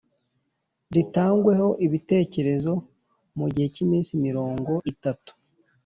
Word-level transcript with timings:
ritangweho 0.95 1.67
ibitekerezo 1.85 2.73
mu 3.37 3.47
gihe 3.53 3.67
cy 3.73 3.81
iminsi 3.85 4.11
mirongo 4.25 4.71
itatu 4.91 5.31